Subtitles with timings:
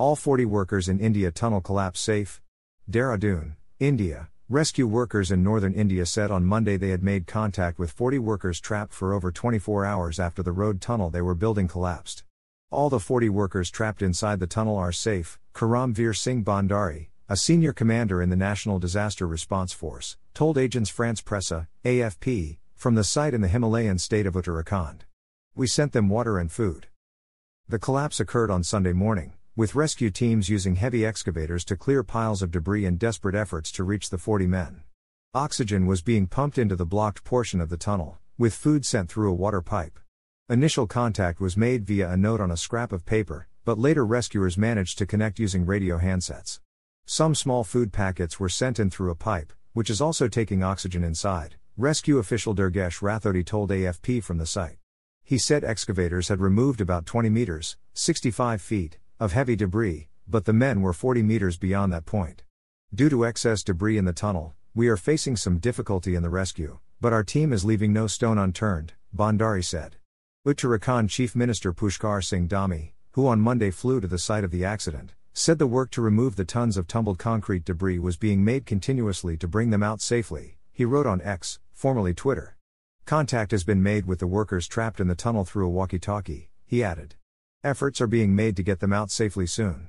[0.00, 2.40] All 40 workers in India tunnel collapse safe.
[2.90, 4.30] Dehradun, India.
[4.48, 8.60] Rescue workers in northern India said on Monday they had made contact with 40 workers
[8.60, 12.24] trapped for over 24 hours after the road tunnel they were building collapsed.
[12.70, 17.74] All the 40 workers trapped inside the tunnel are safe, Karamveer Singh Bhandari, a senior
[17.74, 23.34] commander in the National Disaster Response Force, told Agence France Presse, AFP, from the site
[23.34, 25.00] in the Himalayan state of Uttarakhand.
[25.54, 26.86] We sent them water and food.
[27.68, 32.42] The collapse occurred on Sunday morning, with rescue teams using heavy excavators to clear piles
[32.42, 34.82] of debris in desperate efforts to reach the 40 men.
[35.34, 39.30] Oxygen was being pumped into the blocked portion of the tunnel, with food sent through
[39.30, 39.98] a water pipe.
[40.48, 44.56] Initial contact was made via a note on a scrap of paper, but later rescuers
[44.56, 46.60] managed to connect using radio handsets.
[47.04, 51.04] Some small food packets were sent in through a pipe, which is also taking oxygen
[51.04, 54.76] inside, rescue official Durgesh Rathodi told AFP from the site.
[55.22, 60.52] He said excavators had removed about 20 meters, 65 feet, of heavy debris, but the
[60.52, 62.42] men were 40 meters beyond that point.
[62.94, 66.78] Due to excess debris in the tunnel, we are facing some difficulty in the rescue,
[67.02, 69.96] but our team is leaving no stone unturned, Bhandari said.
[70.46, 74.64] Uttarakhand Chief Minister Pushkar Singh Dhami, who on Monday flew to the site of the
[74.64, 78.64] accident, said the work to remove the tons of tumbled concrete debris was being made
[78.64, 82.56] continuously to bring them out safely, he wrote on X, formerly Twitter.
[83.04, 86.48] Contact has been made with the workers trapped in the tunnel through a walkie talkie,
[86.64, 87.16] he added.
[87.62, 89.88] Efforts are being made to get them out safely soon.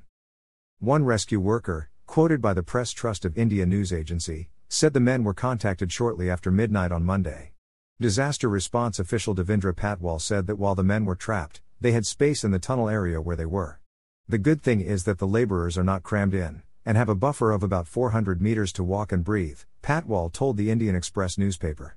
[0.79, 5.23] One rescue worker, quoted by the Press Trust of India news agency, said the men
[5.23, 7.53] were contacted shortly after midnight on Monday.
[7.97, 12.43] Disaster response official Devendra Patwal said that while the men were trapped, they had space
[12.43, 13.79] in the tunnel area where they were.
[14.27, 17.51] The good thing is that the laborers are not crammed in, and have a buffer
[17.53, 21.95] of about 400 meters to walk and breathe, Patwal told the Indian Express newspaper.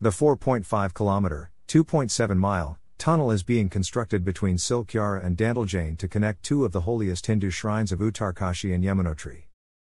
[0.00, 6.42] The 4.5 kilometer, 2.7 mile, tunnel is being constructed between Silkyara and Dandalgaon to connect
[6.42, 9.44] two of the holiest Hindu shrines of Uttarkashi and Yamunotri.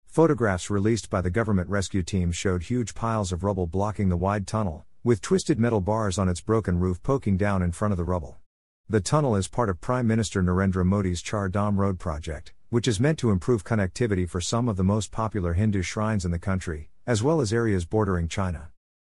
[0.06, 4.48] Photographs released by the government rescue team showed huge piles of rubble blocking the wide
[4.48, 8.04] tunnel, with twisted metal bars on its broken roof poking down in front of the
[8.04, 8.38] rubble.
[8.90, 13.00] The tunnel is part of Prime Minister Narendra Modi's Char Dham Road project, which is
[13.00, 16.90] meant to improve connectivity for some of the most popular Hindu shrines in the country,
[17.06, 18.70] as well as areas bordering China.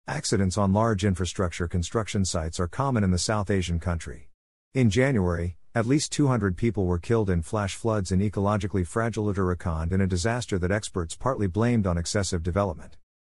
[0.08, 4.28] Accidents on large infrastructure construction sites are common in the South Asian country.
[4.72, 9.90] In January, at least 200 people were killed in flash floods in ecologically fragile Uttarakhand
[9.90, 12.96] in a disaster that experts partly blamed on excessive development.